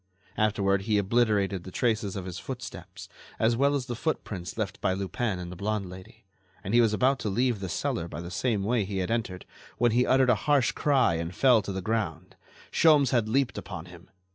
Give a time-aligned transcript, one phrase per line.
[0.35, 3.07] Afterward he obliterated the traces of his footsteps,
[3.37, 6.25] as well as the footprints left by Lupin and the blonde lady,
[6.63, 9.11] and he was about to leave the cellar by the same way as he had
[9.11, 9.45] entered,
[9.77, 12.35] when he uttered a harsh cry and fell to the ground.
[12.71, 14.09] Sholmes had leaped upon him.